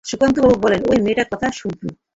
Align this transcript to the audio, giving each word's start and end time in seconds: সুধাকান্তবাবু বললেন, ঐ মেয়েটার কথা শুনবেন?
সুধাকান্তবাবু 0.05 0.55
বললেন, 0.61 0.81
ঐ 0.85 0.93
মেয়েটার 0.97 1.27
কথা 1.31 1.47
শুনবেন? 1.51 1.93